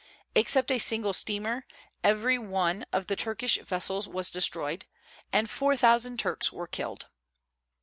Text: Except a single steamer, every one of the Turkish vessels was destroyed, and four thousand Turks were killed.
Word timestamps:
Except 0.33 0.71
a 0.71 0.79
single 0.79 1.13
steamer, 1.13 1.63
every 2.03 2.39
one 2.39 2.85
of 2.91 3.05
the 3.05 3.15
Turkish 3.15 3.59
vessels 3.59 4.07
was 4.07 4.31
destroyed, 4.31 4.87
and 5.31 5.47
four 5.47 5.77
thousand 5.77 6.17
Turks 6.17 6.51
were 6.51 6.65
killed. 6.65 7.05